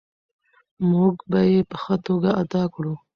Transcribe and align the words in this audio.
موږ 0.91 1.15
به 1.29 1.39
یې 1.51 1.61
په 1.69 1.75
ښه 1.83 1.95
توګه 2.07 2.29
ادا 2.43 2.63
کړو. 2.73 2.93